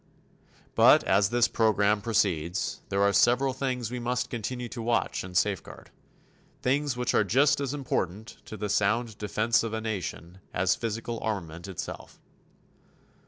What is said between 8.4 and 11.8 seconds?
to the sound defense of a nation as physical armament